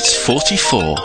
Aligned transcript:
Quiz 0.00 0.16
44. 0.16 0.96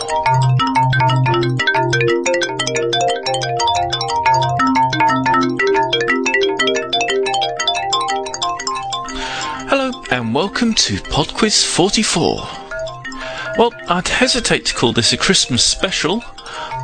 Hello 9.68 9.92
and 10.10 10.34
welcome 10.34 10.72
to 10.72 10.98
Pod 11.02 11.34
Quiz 11.34 11.62
44. 11.62 12.36
Well, 13.58 13.70
I'd 13.90 14.08
hesitate 14.08 14.64
to 14.64 14.74
call 14.74 14.94
this 14.94 15.12
a 15.12 15.18
Christmas 15.18 15.62
special, 15.62 16.24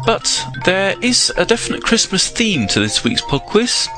but 0.04 0.44
there 0.66 0.94
is 1.00 1.32
a 1.38 1.46
definite 1.46 1.82
Christmas 1.82 2.28
theme 2.28 2.66
to 2.68 2.80
this 2.80 3.02
week's 3.04 3.22
Pod 3.22 3.46
Quiz, 3.46 3.88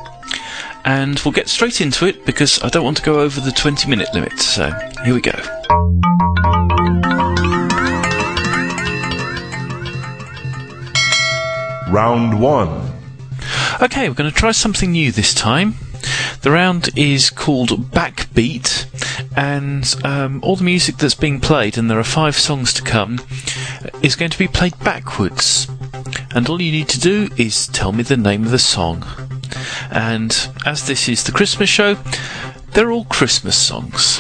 and 0.84 1.18
we'll 1.24 1.32
get 1.32 1.48
straight 1.48 1.80
into 1.80 2.06
it 2.06 2.24
because 2.24 2.62
I 2.62 2.68
don't 2.68 2.84
want 2.84 2.98
to 2.98 3.02
go 3.02 3.18
over 3.18 3.40
the 3.40 3.50
20 3.50 3.90
minute 3.90 4.14
limit, 4.14 4.38
so 4.38 4.70
here 5.04 5.14
we 5.14 5.20
go. 5.20 5.53
Round 11.94 12.40
1. 12.40 12.92
Okay, 13.80 14.08
we're 14.08 14.16
going 14.16 14.28
to 14.28 14.36
try 14.36 14.50
something 14.50 14.90
new 14.90 15.12
this 15.12 15.32
time. 15.32 15.76
The 16.42 16.50
round 16.50 16.88
is 16.98 17.30
called 17.30 17.68
Backbeat, 17.92 18.86
and 19.36 19.94
um, 20.04 20.40
all 20.42 20.56
the 20.56 20.64
music 20.64 20.96
that's 20.96 21.14
being 21.14 21.38
played, 21.38 21.78
and 21.78 21.88
there 21.88 22.00
are 22.00 22.02
five 22.02 22.34
songs 22.34 22.74
to 22.74 22.82
come, 22.82 23.20
is 24.02 24.16
going 24.16 24.32
to 24.32 24.38
be 24.38 24.48
played 24.48 24.76
backwards. 24.80 25.68
And 26.34 26.48
all 26.48 26.60
you 26.60 26.72
need 26.72 26.88
to 26.88 26.98
do 26.98 27.28
is 27.36 27.68
tell 27.68 27.92
me 27.92 28.02
the 28.02 28.16
name 28.16 28.42
of 28.42 28.50
the 28.50 28.58
song. 28.58 29.04
And 29.92 30.36
as 30.66 30.88
this 30.88 31.08
is 31.08 31.22
the 31.22 31.30
Christmas 31.30 31.70
show, 31.70 31.94
they're 32.72 32.90
all 32.90 33.04
Christmas 33.04 33.56
songs. 33.56 34.18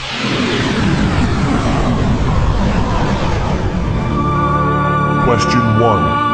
Question 5.24 5.80
1. 5.80 6.33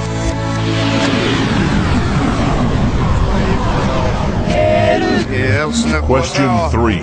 Question 5.71 6.51
3. 6.71 6.99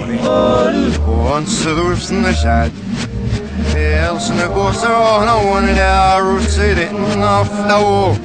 Elsene 3.76 4.46
går 4.54 4.72
så 4.76 4.90
noen 5.24 5.70
der 5.72 6.20
og 6.20 6.42
sitter 6.44 6.92
ofte 7.24 7.78
og 7.80 8.18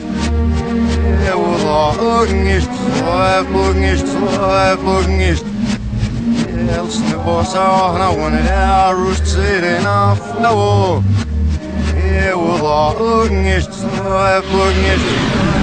Jeg 1.24 1.38
vil 1.40 1.64
ha 1.64 1.86
ungest, 2.09 2.76
og 3.08 3.24
jeg 3.24 3.46
ungest, 3.64 4.12
og 4.42 4.54
jeg 4.58 4.78
ungest 4.98 5.46
Elsene 6.75 7.18
går 7.25 7.44
så 7.54 7.68
noen 8.04 8.40
der 8.44 9.02
og 9.08 9.16
sitter 9.24 9.88
ofte 9.96 10.48
og 10.50 11.04
Jeg 12.04 12.36
vil 12.36 12.68
ha 12.68 12.86
ungest, 13.00 13.86
og 14.06 14.24
jeg 14.28 14.44
ungest 14.68 15.62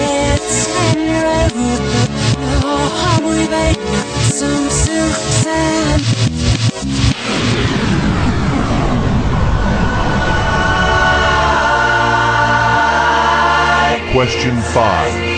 Question 14.11 14.57
5. 14.73 15.31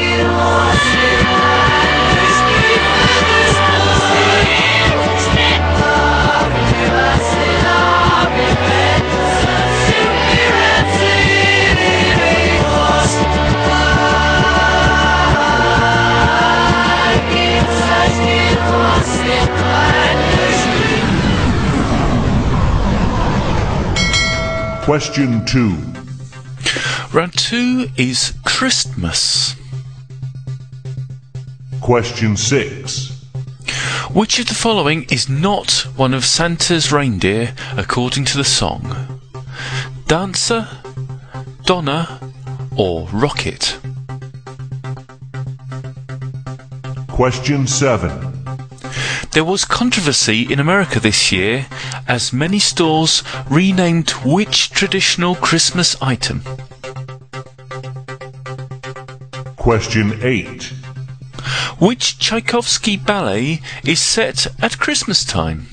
Question 24.83 25.45
2. 25.45 26.02
Round 27.13 27.31
two 27.38 27.90
is 27.96 28.34
Christmas. 28.44 29.56
Question 31.79 32.35
6. 32.35 33.25
Which 34.12 34.40
of 34.40 34.47
the 34.47 34.56
following 34.56 35.03
is 35.12 35.29
not 35.29 35.85
one 35.96 36.16
of 36.16 36.25
Santa's 36.25 36.91
reindeer 36.91 37.53
according 37.78 38.25
to 38.25 38.38
the 38.38 38.44
song? 38.44 39.22
Dancer, 40.07 40.68
Donna, 41.66 42.19
or 42.75 43.07
Rocket? 43.09 43.78
Question 47.09 47.68
7. 47.68 48.34
There 49.34 49.45
was 49.45 49.66
controversy 49.66 50.51
in 50.51 50.59
America 50.59 51.00
this 51.00 51.31
year 51.31 51.68
as 52.07 52.34
many 52.34 52.57
stores 52.57 53.22
renamed 53.51 54.09
which 54.25 54.72
traditional 54.72 55.35
Christmas 55.35 55.95
item? 56.01 56.41
Question 59.63 60.19
8. 60.22 60.74
Which 61.79 62.19
Tchaikovsky 62.19 62.97
ballet 62.97 63.62
is 63.85 64.01
set 64.01 64.46
at 64.62 64.78
Christmas 64.78 65.24
time? 65.24 65.68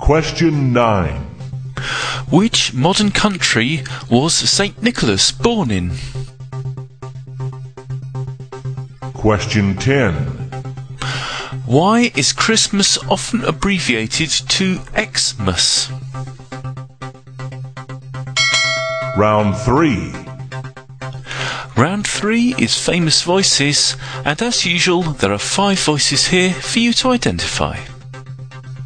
Question 0.00 0.72
9. 0.72 1.20
Which 2.32 2.74
modern 2.74 3.12
country 3.12 3.84
was 4.10 4.34
St. 4.34 4.82
Nicholas 4.82 5.30
born 5.30 5.70
in? 5.70 5.92
Question 9.14 9.76
10. 9.76 10.14
Why 11.64 12.10
is 12.16 12.32
Christmas 12.32 12.98
often 13.08 13.44
abbreviated 13.44 14.30
to 14.30 14.80
Xmas? 14.98 15.92
Round 19.16 19.56
3. 19.58 20.21
Round 21.82 22.06
three 22.06 22.54
is 22.58 22.78
famous 22.78 23.22
voices, 23.24 23.96
and 24.24 24.40
as 24.40 24.64
usual, 24.64 25.02
there 25.02 25.32
are 25.32 25.36
five 25.36 25.80
voices 25.80 26.28
here 26.28 26.52
for 26.52 26.78
you 26.78 26.92
to 26.92 27.10
identify. 27.10 27.76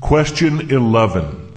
Question 0.01 0.71
11. 0.71 1.53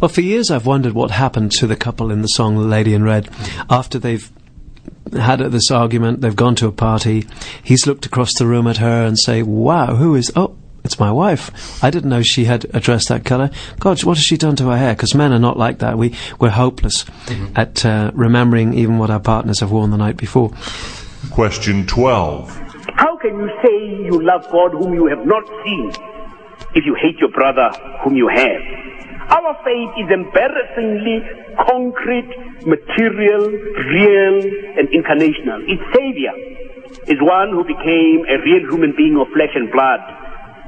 Well, 0.00 0.08
for 0.08 0.22
years 0.22 0.50
I've 0.50 0.64
wondered 0.64 0.94
what 0.94 1.10
happened 1.10 1.52
to 1.52 1.66
the 1.66 1.76
couple 1.76 2.10
in 2.10 2.22
the 2.22 2.28
song 2.28 2.56
The 2.56 2.62
Lady 2.62 2.94
in 2.94 3.04
Red 3.04 3.28
after 3.68 3.98
they've 3.98 4.32
had 5.12 5.40
this 5.40 5.70
argument, 5.70 6.22
they've 6.22 6.34
gone 6.34 6.54
to 6.54 6.68
a 6.68 6.72
party, 6.72 7.26
he's 7.62 7.86
looked 7.86 8.06
across 8.06 8.32
the 8.38 8.46
room 8.46 8.66
at 8.66 8.78
her 8.78 9.04
and 9.04 9.18
say, 9.18 9.42
wow, 9.42 9.96
who 9.96 10.14
is, 10.14 10.32
oh, 10.34 10.56
It's 10.90 10.98
my 10.98 11.12
wife. 11.12 11.84
I 11.84 11.90
didn't 11.90 12.10
know 12.10 12.20
she 12.20 12.46
had 12.46 12.66
a 12.74 12.80
dress 12.80 13.06
that 13.10 13.24
colour. 13.24 13.50
God, 13.78 14.02
what 14.02 14.16
has 14.16 14.24
she 14.24 14.36
done 14.36 14.56
to 14.56 14.70
her 14.70 14.76
hair? 14.76 14.92
Because 14.92 15.14
men 15.14 15.32
are 15.32 15.38
not 15.38 15.56
like 15.56 15.78
that. 15.78 15.96
We, 15.96 16.16
we're 16.40 16.50
hopeless 16.50 17.04
at 17.54 17.86
uh, 17.86 18.10
remembering 18.12 18.74
even 18.74 18.98
what 18.98 19.08
our 19.08 19.20
partners 19.20 19.60
have 19.60 19.70
worn 19.70 19.92
the 19.92 19.96
night 19.96 20.16
before. 20.16 20.50
Question 21.30 21.86
12. 21.86 22.50
How 22.96 23.16
can 23.18 23.38
you 23.38 23.48
say 23.62 24.04
you 24.04 24.20
love 24.20 24.50
God 24.50 24.72
whom 24.72 24.92
you 24.92 25.06
have 25.06 25.24
not 25.24 25.46
seen 25.62 25.92
if 26.74 26.84
you 26.84 26.96
hate 27.00 27.20
your 27.20 27.30
brother 27.30 27.70
whom 28.02 28.16
you 28.16 28.26
have? 28.26 28.60
Our 29.30 29.54
faith 29.62 29.90
is 29.94 30.10
embarrassingly 30.10 31.22
concrete, 31.70 32.66
material, 32.66 33.46
real, 33.46 34.42
and 34.74 34.88
incarnational. 34.88 35.62
Its 35.70 35.86
savior 35.94 36.34
is 37.06 37.22
one 37.22 37.50
who 37.50 37.62
became 37.62 38.26
a 38.26 38.42
real 38.42 38.66
human 38.74 38.92
being 38.96 39.16
of 39.20 39.28
flesh 39.32 39.54
and 39.54 39.70
blood, 39.70 40.00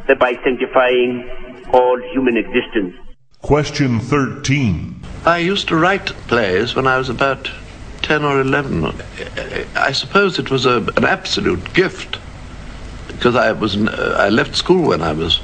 thereby 0.07 0.35
sanctifying 0.45 1.29
all 1.73 2.01
human 2.13 2.37
existence. 2.37 2.95
Question 3.41 4.01
13. 4.01 5.01
I 5.25 5.39
used 5.39 5.69
to 5.69 5.77
write 5.77 6.07
plays 6.29 6.75
when 6.75 6.87
I 6.87 6.99
was 6.99 7.09
about 7.09 7.51
10 8.03 8.25
or 8.25 8.41
11. 8.41 8.93
I 9.77 9.93
suppose 9.93 10.39
it 10.39 10.51
was 10.51 10.67
a, 10.67 10.79
an 10.97 11.05
absolute 11.05 11.73
gift 11.75 12.19
because 13.09 13.37
I 13.37 13.53
was 13.53 13.77
uh, 13.77 14.17
I 14.19 14.29
left 14.31 14.57
school 14.57 14.89
when 14.89 15.03
I 15.03 15.13
was 15.13 15.41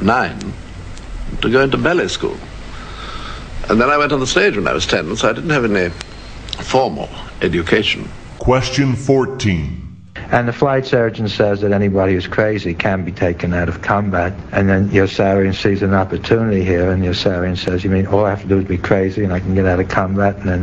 9 0.00 0.52
to 1.42 1.50
go 1.50 1.62
into 1.62 1.78
ballet 1.78 2.08
school. 2.08 2.36
And 3.68 3.80
then 3.80 3.90
I 3.90 3.98
went 3.98 4.12
on 4.12 4.20
the 4.20 4.26
stage 4.26 4.56
when 4.56 4.66
I 4.66 4.72
was 4.72 4.86
10, 4.86 5.16
so 5.16 5.28
I 5.28 5.32
didn't 5.32 5.50
have 5.50 5.64
any 5.64 5.90
formal 6.62 7.08
education. 7.42 8.08
Question 8.38 8.96
14. 8.96 9.87
And 10.30 10.46
the 10.46 10.52
flight 10.52 10.84
surgeon 10.84 11.26
says 11.26 11.62
that 11.62 11.72
anybody 11.72 12.12
who's 12.12 12.26
crazy 12.26 12.74
can 12.74 13.02
be 13.02 13.12
taken 13.12 13.54
out 13.54 13.70
of 13.70 13.80
combat. 13.80 14.34
And 14.52 14.68
then 14.68 14.90
Yossarian 14.90 15.54
sees 15.54 15.82
an 15.82 15.94
opportunity 15.94 16.62
here, 16.62 16.90
and 16.90 17.02
Yossarian 17.02 17.56
says, 17.56 17.82
you 17.82 17.88
mean 17.88 18.06
all 18.06 18.26
I 18.26 18.30
have 18.30 18.42
to 18.42 18.48
do 18.48 18.58
is 18.58 18.66
be 18.66 18.76
crazy 18.76 19.24
and 19.24 19.32
I 19.32 19.40
can 19.40 19.54
get 19.54 19.64
out 19.64 19.80
of 19.80 19.88
combat? 19.88 20.36
And 20.36 20.48
then 20.48 20.62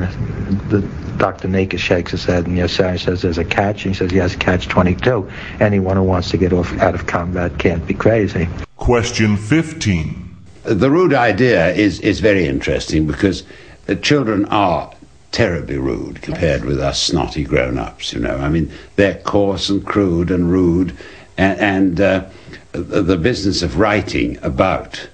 the, 0.69 0.81
Dr. 1.17 1.47
Daneeka 1.47 1.79
shakes 1.79 2.12
his 2.12 2.25
head, 2.25 2.45
and 2.45 2.56
Yossarian 2.56 3.00
says, 3.00 3.23
there's 3.23 3.39
a 3.39 3.45
catch. 3.45 3.85
And 3.85 3.95
he 3.95 3.97
says, 3.97 4.12
yes, 4.12 4.35
catch 4.35 4.67
22. 4.67 5.27
Anyone 5.59 5.97
who 5.97 6.03
wants 6.03 6.29
to 6.29 6.38
get 6.38 6.53
off 6.53 6.71
out 6.77 6.94
of 6.94 7.07
combat 7.07 7.57
can't 7.57 7.85
be 7.88 7.95
crazy. 7.95 8.47
Question 8.77 9.35
15. 9.35 10.35
The 10.61 10.91
rude 10.91 11.15
idea 11.15 11.73
is, 11.73 12.00
is 12.01 12.19
very 12.19 12.45
interesting 12.45 13.07
because 13.07 13.44
the 13.88 13.95
children 13.95 14.45
are 14.45 14.91
terribly 15.35 15.77
rude 15.77 16.21
compared 16.21 16.63
with 16.63 16.79
us 16.79 17.01
snotty 17.01 17.43
grown-ups. 17.43 18.13
You 18.13 18.21
know, 18.21 18.37
I 18.37 18.47
mean, 18.47 18.71
they're 18.95 19.15
coarse 19.15 19.69
and 19.69 19.85
crude 19.85 20.31
and 20.31 20.49
rude, 20.49 20.97
and, 21.37 21.59
and 21.59 22.01
uh, 22.01 22.25
the, 22.71 23.17
business 23.17 23.61
of 23.61 23.77
writing 23.77 24.39
about 24.41 25.09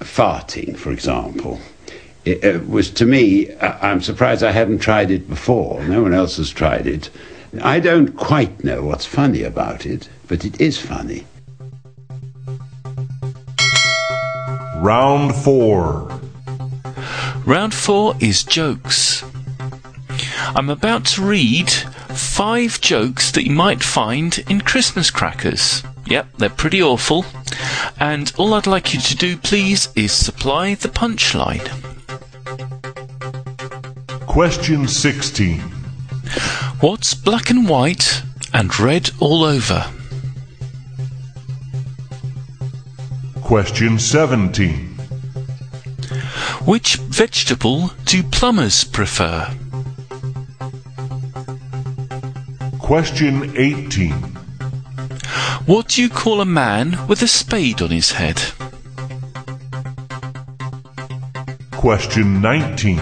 farting, 0.00 0.76
for 0.76 0.92
example, 0.92 1.58
it, 2.26 2.44
it 2.44 2.68
was 2.68 2.90
to 2.90 3.06
me. 3.06 3.50
I- 3.54 3.90
I'm 3.90 4.02
surprised 4.02 4.42
I 4.42 4.52
hadn't 4.52 4.80
tried 4.80 5.10
it 5.10 5.30
before. 5.30 5.82
No 5.84 6.02
one 6.02 6.12
else 6.12 6.36
has 6.36 6.50
tried 6.50 6.86
it. 6.86 7.08
I 7.62 7.80
don't 7.80 8.14
quite 8.14 8.62
know 8.62 8.82
what's 8.82 9.06
funny 9.06 9.42
about 9.42 9.86
it, 9.86 10.10
but 10.28 10.44
it 10.44 10.60
is 10.60 10.76
funny. 10.78 11.24
Round 14.76 15.34
4. 15.34 16.19
Round 17.44 17.74
four 17.74 18.14
is 18.20 18.44
jokes. 18.44 19.24
I'm 20.54 20.70
about 20.70 21.04
to 21.06 21.22
read 21.22 21.70
five 21.70 22.80
jokes 22.80 23.30
that 23.32 23.44
you 23.44 23.52
might 23.52 23.82
find 23.82 24.38
in 24.48 24.60
Christmas 24.60 25.10
crackers. 25.10 25.82
Yep, 26.06 26.28
they're 26.38 26.50
pretty 26.50 26.82
awful. 26.82 27.24
And 27.98 28.32
all 28.36 28.54
I'd 28.54 28.66
like 28.66 28.92
you 28.94 29.00
to 29.00 29.16
do, 29.16 29.36
please, 29.36 29.88
is 29.94 30.12
supply 30.12 30.74
the 30.74 30.88
punchline. 30.88 31.66
Question 34.26 34.86
16. 34.86 35.60
What's 36.80 37.14
black 37.14 37.50
and 37.50 37.68
white 37.68 38.22
and 38.52 38.78
red 38.78 39.10
all 39.20 39.44
over? 39.44 39.86
Question 43.42 43.98
17. 43.98 44.89
Which 46.70 46.98
vegetable 46.98 47.90
do 48.04 48.22
plumbers 48.22 48.84
prefer? 48.84 49.52
Question 52.78 53.56
18. 53.56 54.12
What 55.66 55.88
do 55.88 56.02
you 56.02 56.08
call 56.08 56.40
a 56.40 56.44
man 56.44 57.08
with 57.08 57.22
a 57.22 57.26
spade 57.26 57.82
on 57.82 57.90
his 57.90 58.12
head? 58.12 58.40
Question 61.72 62.40
19. 62.40 62.98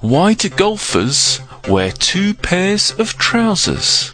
Why 0.00 0.32
do 0.32 0.48
golfers 0.48 1.40
wear 1.68 1.92
two 1.92 2.32
pairs 2.32 2.98
of 2.98 3.18
trousers? 3.18 4.10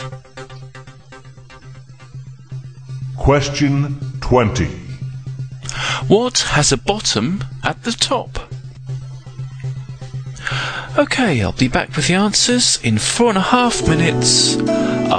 Question 3.17 4.01
20. 4.21 4.67
What 6.09 6.41
has 6.41 6.73
a 6.73 6.77
bottom 6.77 7.45
at 7.70 7.84
the 7.84 7.93
top? 7.93 8.31
Okay, 10.99 11.40
I'll 11.40 11.52
be 11.52 11.69
back 11.69 11.94
with 11.94 12.08
the 12.08 12.14
answers 12.14 12.81
in 12.82 12.99
four 12.99 13.28
and 13.28 13.38
a 13.38 13.49
half 13.56 13.87
minutes 13.87 14.56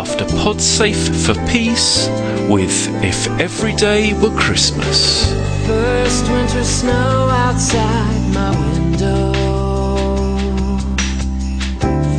after 0.01 0.25
Podsafe 0.25 1.05
for 1.25 1.35
Peace 1.49 2.09
with 2.49 2.75
If 3.01 3.27
Every 3.39 3.73
Day 3.75 4.13
Were 4.21 4.37
Christmas. 4.37 5.31
First 5.65 6.29
winter 6.29 6.65
snow 6.65 7.29
outside 7.45 8.33
my 8.33 8.51
window 8.65 9.31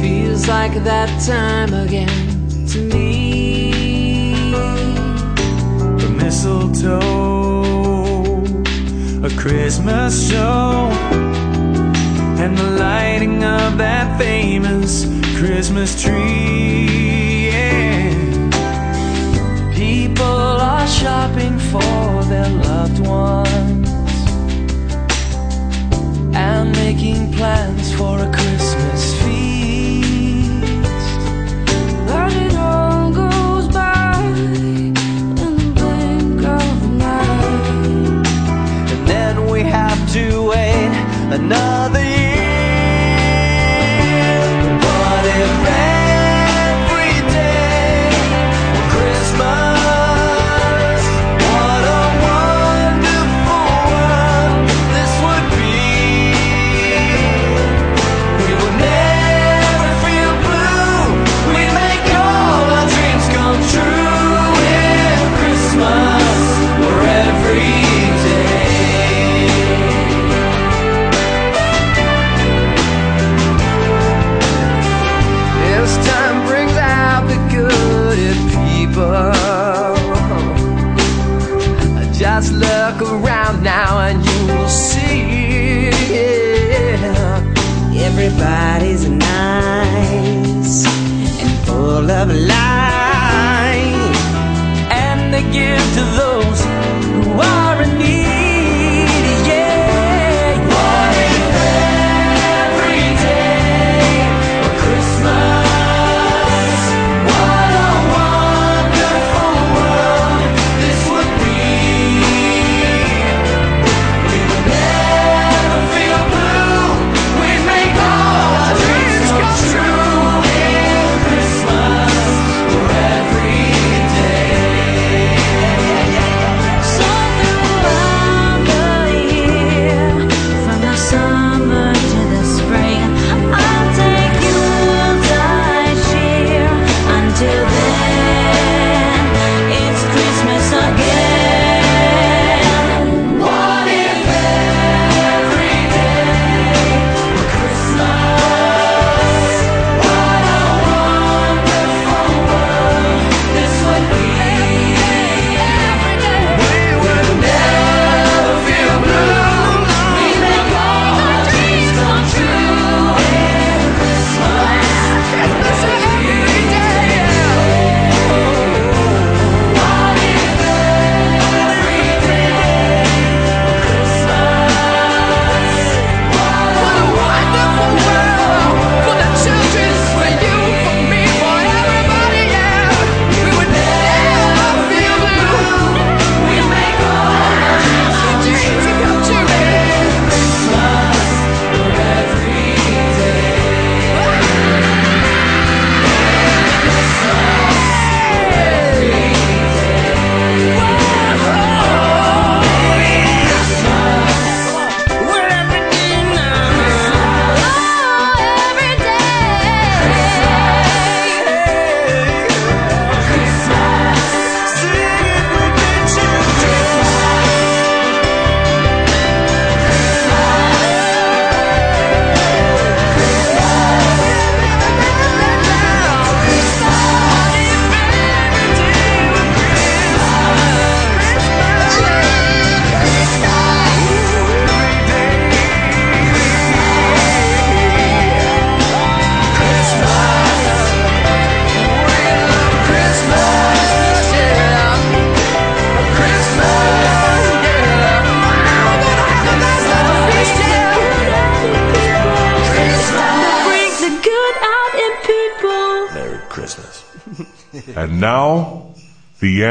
feels 0.01 0.49
like 0.49 0.73
that 0.85 1.11
time 1.21 1.75
again 1.75 2.67
to 2.69 2.79
me. 2.89 4.53
The 6.03 6.09
mistletoe, 6.17 7.32
Christmas 9.43 10.31
show, 10.31 10.89
and 12.39 12.57
the 12.57 12.71
lighting 12.79 13.43
of 13.43 13.77
that 13.77 14.17
famous 14.17 15.05
Christmas 15.37 16.01
tree. 16.01 17.49
Yeah. 17.51 18.15
People 19.75 20.25
are 20.25 20.87
shopping 20.87 21.59
for 21.59 22.02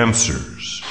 answers. 0.02 0.82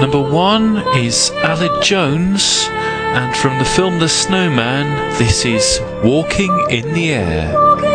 Number 0.00 0.22
one 0.22 0.78
is 0.96 1.30
Aled 1.42 1.82
Jones, 1.82 2.68
and 2.70 3.36
from 3.36 3.58
the 3.58 3.64
film 3.64 3.98
The 3.98 4.08
Snowman, 4.08 4.86
this 5.18 5.44
is 5.44 5.80
Walking 6.02 6.52
in 6.70 6.94
the 6.94 7.10
Air. 7.10 7.87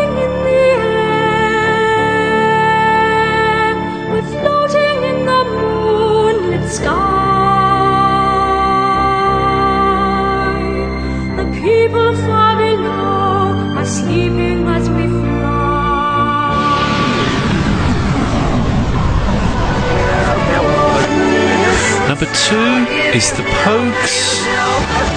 Two 22.34 22.84
is 23.16 23.30
The 23.32 23.44
Pogues 23.62 24.42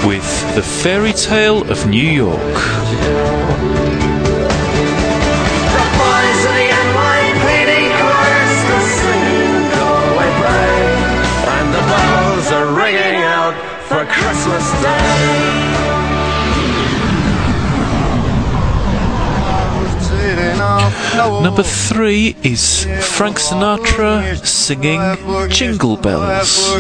with 0.06 0.56
The 0.56 0.62
Fairy 0.62 1.14
Tale 1.14 1.70
of 1.72 1.88
New 1.88 1.98
York. 1.98 2.38
Boys 5.98 6.46
of 6.46 6.58
Number 21.18 21.64
three 21.64 22.36
is 22.44 22.86
Frank 23.02 23.38
Sinatra 23.38 24.38
singing 24.46 25.02
Jingle 25.50 25.98
Bells. 25.98 26.72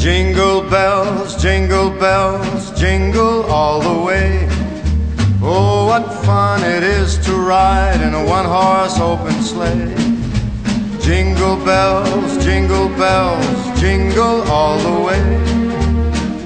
Jingle 0.00 0.62
bells, 0.70 1.42
jingle 1.42 1.90
bells, 1.90 2.70
jingle 2.78 3.42
all 3.46 3.80
the 3.80 4.00
way. 4.00 4.46
Oh, 5.42 5.86
what 5.86 6.06
fun 6.24 6.62
it 6.62 6.84
is 6.84 7.18
to 7.26 7.32
ride 7.32 8.00
in 8.00 8.14
a 8.14 8.24
one 8.24 8.46
horse 8.46 9.00
open 9.00 9.34
sleigh. 9.42 9.92
Jingle 11.00 11.56
bells, 11.64 12.44
jingle 12.44 12.88
bells, 12.90 13.80
jingle 13.80 14.42
all 14.42 14.78
the 14.78 15.00
way. 15.04 15.22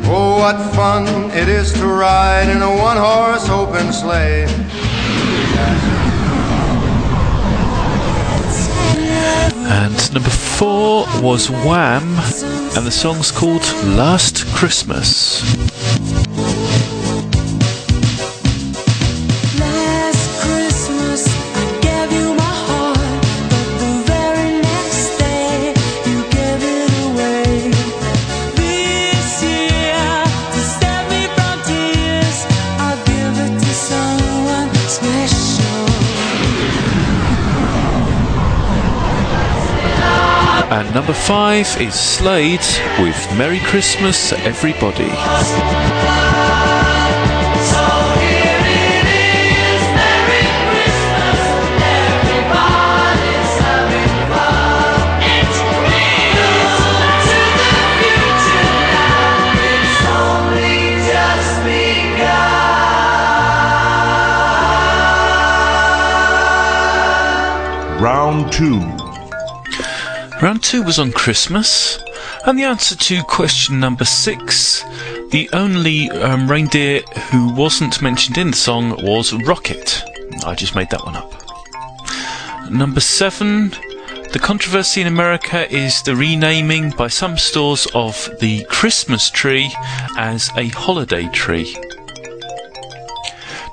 Oh, 0.09 0.39
what 0.39 0.57
fun 0.75 1.05
it 1.33 1.49
is 1.49 1.75
to 1.75 1.87
ride 1.87 2.49
in 2.49 2.63
a 2.63 2.75
one 2.75 2.97
horse 2.97 3.51
open 3.51 3.93
sleigh. 3.93 4.47
And 9.69 10.15
number 10.15 10.31
four 10.31 11.07
was 11.21 11.51
Wham, 11.51 12.03
and 12.77 12.87
the 12.87 12.91
song's 12.91 13.33
called 13.33 13.63
Last 13.85 14.47
Christmas. 14.55 15.43
Number 41.07 41.21
five 41.21 41.81
is 41.81 41.95
Slade 41.95 42.59
with 42.99 43.39
Merry 43.39 43.61
Christmas, 43.61 44.33
Everybody. 44.33 45.07
Round 68.03 68.51
2. 68.53 69.06
Round 70.43 70.63
two 70.63 70.83
was 70.83 70.99
on 70.99 71.13
Christmas, 71.13 71.99
and 72.45 72.59
the 72.59 72.65
answer 72.65 72.95
to 72.95 73.23
question 73.23 73.81
number 73.81 74.05
six, 74.05 74.83
the 75.31 75.49
only 75.55 76.11
um, 76.11 76.49
reindeer 76.49 77.01
who 77.31 77.55
wasn't 77.55 78.03
mentioned 78.03 78.37
in 78.37 78.51
the 78.51 78.57
song 78.57 78.91
was 79.03 79.33
Rocket. 79.33 80.03
I 80.45 80.55
just 80.55 80.75
made 80.75 80.91
that 80.91 81.05
one 81.05 81.17
up. 81.17 81.33
Number 82.71 83.01
seven, 83.01 83.71
the 84.33 84.39
controversy 84.41 85.01
in 85.01 85.07
America 85.07 85.73
is 85.75 86.03
the 86.03 86.15
renaming 86.15 86.91
by 86.91 87.09
some 87.09 87.39
stores 87.39 87.89
of 87.95 88.29
the 88.41 88.65
Christmas 88.69 89.31
tree 89.31 89.73
as 90.19 90.51
a 90.57 90.69
holiday 90.69 91.29
tree. 91.31 91.75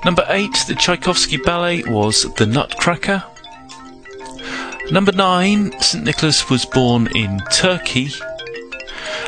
Number 0.04 0.24
eight, 0.28 0.56
the 0.66 0.74
Tchaikovsky 0.74 1.36
ballet 1.36 1.82
was 1.84 2.22
The 2.36 2.46
Nutcracker. 2.46 3.22
Number 4.90 5.12
nine, 5.12 5.72
St. 5.80 6.04
Nicholas 6.04 6.50
was 6.50 6.66
born 6.66 7.08
in 7.16 7.40
Turkey. 7.50 8.10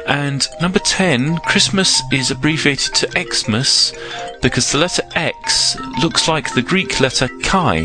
And 0.07 0.47
number 0.61 0.79
10, 0.79 1.39
Christmas 1.39 2.03
is 2.13 2.31
abbreviated 2.31 2.95
to 2.95 3.25
Xmas 3.33 3.93
because 4.43 4.71
the 4.71 4.79
letter 4.79 5.03
X 5.15 5.77
looks 6.01 6.29
like 6.29 6.55
the 6.55 6.63
Greek 6.63 7.01
letter 7.01 7.29
Chi, 7.43 7.85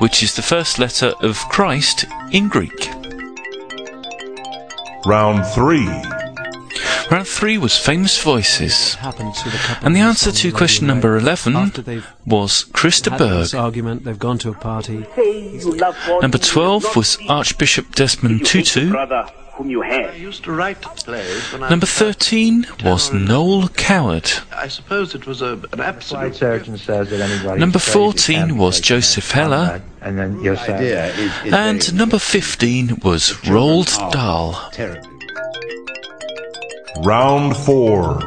which 0.00 0.22
is 0.22 0.34
the 0.34 0.42
first 0.42 0.78
letter 0.78 1.14
of 1.20 1.38
Christ 1.48 2.04
in 2.32 2.48
Greek. 2.48 2.90
Round 5.06 5.46
3. 5.46 6.15
Round 7.36 7.52
3 7.52 7.58
was 7.58 7.76
famous 7.76 8.22
voices. 8.22 8.94
Happens 8.94 9.44
with 9.44 9.54
a 9.54 9.58
couple 9.58 9.86
And 9.86 9.94
the 9.94 10.00
answer 10.00 10.32
to 10.32 10.52
question 10.52 10.86
number 10.86 11.18
11 11.18 11.70
was 12.24 12.64
Chris 12.72 13.02
de 13.02 13.10
Burgh. 13.10 13.54
argument, 13.54 14.04
they've 14.04 14.18
gone 14.18 14.38
to 14.38 14.48
a 14.48 14.54
party. 14.54 15.04
Say 15.14 15.58
you 15.58 15.76
love 15.76 15.94
God 16.06 16.22
Number 16.22 16.38
whom 16.38 16.54
you 16.54 16.62
have 16.62 16.82
12 16.82 16.96
was. 16.96 17.18
Archbishop 17.28 17.94
Desmond 17.94 18.40
If 18.40 18.54
you 18.54 18.60
hate 18.60 18.64
the 18.64 18.80
Tutu. 18.80 18.90
whom 19.52 19.68
you 19.68 19.82
I 19.82 20.12
used 20.14 20.44
to 20.44 20.52
write 20.52 20.80
plays 20.80 21.52
when 21.52 21.62
I 21.62 21.68
Number 21.68 21.84
was 21.84 21.90
13 21.92 22.66
was 22.82 23.10
10 23.10 23.16
or 23.16 23.20
11. 23.20 23.24
Noel 23.26 23.68
Coward. 23.68 24.30
I 24.52 24.68
suppose 24.68 25.14
it 25.14 25.26
was 25.26 25.42
a, 25.42 25.52
an 25.52 25.60
Flight 25.60 25.80
absolute 25.80 26.36
surgeon 26.36 26.78
says 26.78 27.10
that. 27.10 27.58
Number 27.58 27.78
14 27.78 28.14
was 28.14 28.16
taken 28.26 28.60
out 28.60 28.76
of 28.78 28.82
Joseph 28.82 29.30
Heller. 29.30 29.82
And 30.00 30.18
then 30.18 30.40
you're 30.40 30.56
idea 30.56 31.08
is, 31.14 31.32
is 31.44 31.52
And 31.52 31.94
number 31.94 32.18
15 32.18 33.00
was 33.02 33.28
Children 33.28 33.54
Roald 33.54 33.98
are 34.00 34.10
Dahl. 34.10 34.70
Round 37.04 37.56
4. 37.56 38.20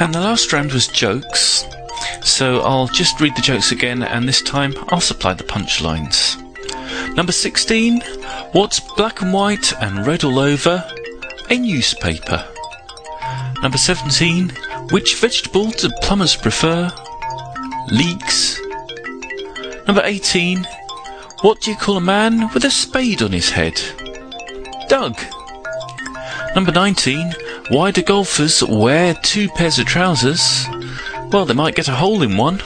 And 0.00 0.14
the 0.14 0.20
last 0.20 0.52
round 0.52 0.72
was 0.72 0.86
jokes. 0.88 1.64
So 2.22 2.60
I'll 2.60 2.88
just 2.88 3.20
read 3.20 3.36
the 3.36 3.42
jokes 3.42 3.72
again, 3.72 4.02
and 4.02 4.28
this 4.28 4.42
time 4.42 4.74
I'll 4.88 5.00
supply 5.00 5.34
the 5.34 5.44
punchlines. 5.44 6.40
Number 7.16 7.32
16. 7.32 8.00
What's 8.52 8.80
black 8.80 9.20
and 9.22 9.32
white 9.32 9.72
and 9.80 10.06
red 10.06 10.24
all 10.24 10.38
over? 10.38 10.84
A 11.50 11.58
newspaper. 11.58 12.46
Number 13.62 13.78
17. 13.78 14.50
Which 14.90 15.16
vegetable 15.16 15.70
do 15.70 15.88
plumbers 16.02 16.36
prefer? 16.36 16.90
Leeks. 17.90 18.60
Number 19.86 20.02
18. 20.04 20.66
What 21.42 21.60
do 21.60 21.70
you 21.70 21.76
call 21.76 21.96
a 21.96 22.00
man 22.00 22.52
with 22.52 22.64
a 22.64 22.70
spade 22.70 23.22
on 23.22 23.32
his 23.32 23.50
head? 23.50 23.80
Doug. 24.88 25.16
Number 26.54 26.72
19. 26.72 27.34
Why 27.70 27.90
do 27.90 28.02
golfers 28.02 28.62
wear 28.62 29.14
two 29.22 29.48
pairs 29.48 29.78
of 29.78 29.86
trousers? 29.86 30.66
Well, 31.32 31.46
they 31.46 31.54
might 31.54 31.74
get 31.74 31.88
a 31.88 31.94
hole 31.94 32.22
in 32.22 32.36
one. 32.36 32.60